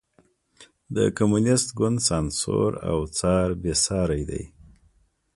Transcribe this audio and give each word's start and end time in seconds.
د 0.95 0.97
کمونېست 1.17 1.67
ګوند 1.79 1.99
سانسور 2.07 2.71
او 2.89 2.99
څار 3.17 3.49
بېساری 3.61 4.23
دی. 4.29 4.43